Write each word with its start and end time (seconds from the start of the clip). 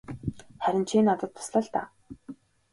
Харин 0.63 0.83
чи 0.89 0.97
надад 1.09 1.31
тусал 1.35 1.63
л 1.65 1.69
даа. 1.73 1.85